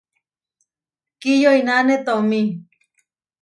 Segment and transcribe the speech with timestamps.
[1.19, 2.41] Kiyoináne tomí.